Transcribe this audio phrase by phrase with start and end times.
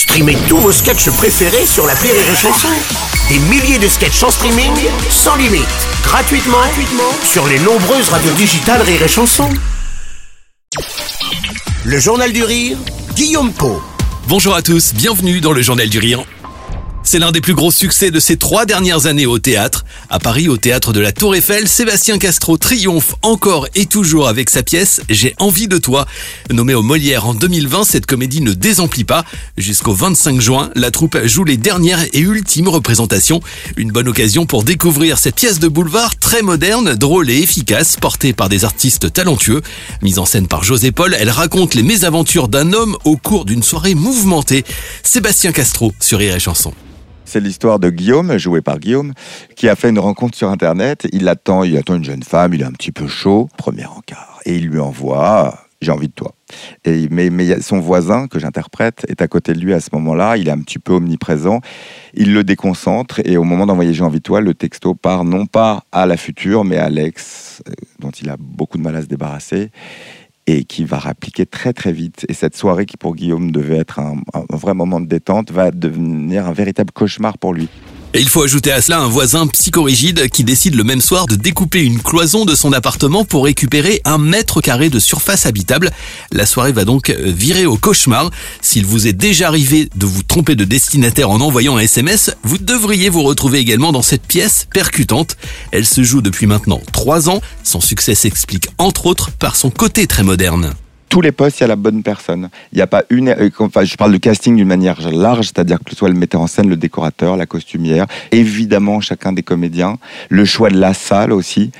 [0.00, 2.68] Streamez tous vos sketchs préférés sur la Rire et Chanson.
[3.28, 4.72] Des milliers de sketchs en streaming,
[5.10, 5.66] sans limite,
[6.02, 9.50] gratuitement, gratuitement sur les nombreuses radios digitales Rire et Chanson.
[11.84, 12.78] Le Journal du Rire,
[13.14, 13.82] Guillaume Po.
[14.26, 16.24] Bonjour à tous, bienvenue dans le Journal du Rire.
[17.10, 19.84] C'est l'un des plus gros succès de ces trois dernières années au théâtre.
[20.10, 24.48] À Paris, au théâtre de la Tour Eiffel, Sébastien Castro triomphe encore et toujours avec
[24.48, 26.06] sa pièce J'ai envie de toi.
[26.52, 29.24] Nommée au Molière en 2020, cette comédie ne désemplit pas.
[29.58, 33.40] Jusqu'au 25 juin, la troupe joue les dernières et ultimes représentations.
[33.76, 38.32] Une bonne occasion pour découvrir cette pièce de boulevard très moderne, drôle et efficace, portée
[38.34, 39.62] par des artistes talentueux.
[40.00, 43.64] Mise en scène par José Paul, elle raconte les mésaventures d'un homme au cours d'une
[43.64, 44.64] soirée mouvementée.
[45.02, 46.72] Sébastien Castro sur Rire et Chanson.
[47.30, 49.12] C'est l'histoire de Guillaume, joué par Guillaume,
[49.54, 51.06] qui a fait une rencontre sur Internet.
[51.12, 54.40] Il attend, il attend une jeune femme, il est un petit peu chaud, premier encart,
[54.46, 56.34] et il lui envoie j'ai envie de toi.
[56.84, 60.36] Et, mais, mais son voisin, que j'interprète, est à côté de lui à ce moment-là.
[60.36, 61.60] Il est un petit peu omniprésent.
[62.12, 63.22] Il le déconcentre.
[63.24, 66.18] Et au moment d'envoyer J'ai envie de toi, le texto part non pas à la
[66.18, 69.70] future, mais à l'ex, euh, dont il a beaucoup de mal à se débarrasser
[70.50, 72.26] et qui va répliquer très très vite.
[72.28, 74.16] Et cette soirée qui pour Guillaume devait être un
[74.50, 77.68] vrai moment de détente va devenir un véritable cauchemar pour lui.
[78.12, 81.82] Il faut ajouter à cela un voisin psychorigide qui décide le même soir de découper
[81.82, 85.92] une cloison de son appartement pour récupérer un mètre carré de surface habitable.
[86.32, 88.32] La soirée va donc virer au cauchemar.
[88.62, 92.58] S'il vous est déjà arrivé de vous tromper de destinataire en envoyant un SMS, vous
[92.58, 95.36] devriez vous retrouver également dans cette pièce percutante.
[95.70, 97.40] Elle se joue depuis maintenant trois ans.
[97.62, 100.74] Son succès s'explique entre autres par son côté très moderne
[101.10, 102.48] tous les postes, il y a la bonne personne.
[102.72, 103.28] Il n'y a pas une.
[103.28, 106.40] Euh, enfin, je parle de casting d'une manière large, c'est-à-dire que ce soit le metteur
[106.40, 109.98] en scène, le décorateur, la costumière, évidemment chacun des comédiens,
[110.30, 111.72] le choix de la salle aussi.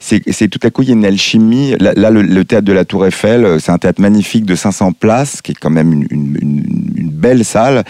[0.00, 1.74] C'est tout à coup il y a une alchimie.
[1.78, 5.42] Là, le, théâtre de la Tour Eiffel, euh, c'est un théâtre magnifique de 500 places,
[5.42, 6.28] qui est quand même une,
[7.18, 7.82] belle salle,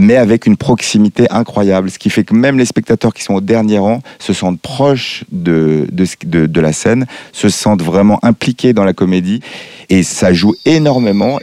[0.00, 3.40] mais avec une proximité incroyable, ce qui fait que même les spectateurs qui sont au
[3.40, 8.84] dernier rang se sentent proches de, de, de la scène, se sentent vraiment impliqués dans
[8.84, 9.40] la comédie,
[9.88, 11.38] et ça joue énormément.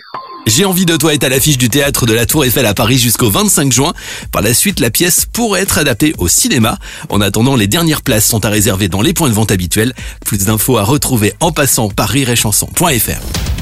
[0.46, 2.98] J'ai envie de toi est à l'affiche du théâtre de la Tour Eiffel à Paris
[2.98, 3.94] jusqu'au 25 juin.
[4.32, 6.78] Par la suite, la pièce pourrait être adaptée au cinéma.
[7.10, 9.94] En attendant, les dernières places sont à réserver dans les points de vente habituels.
[10.26, 13.53] Plus d'infos à retrouver en passant par rireetchanson.fr.